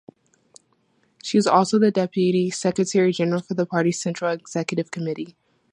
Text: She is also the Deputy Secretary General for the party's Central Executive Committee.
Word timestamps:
She 1.21 1.37
is 1.37 1.45
also 1.45 1.77
the 1.77 1.91
Deputy 1.91 2.49
Secretary 2.49 3.11
General 3.11 3.39
for 3.43 3.53
the 3.53 3.67
party's 3.67 4.01
Central 4.01 4.31
Executive 4.31 4.89
Committee. 4.89 5.37